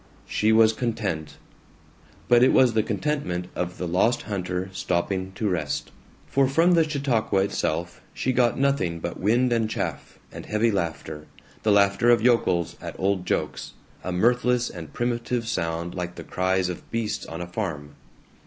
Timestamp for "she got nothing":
8.11-8.99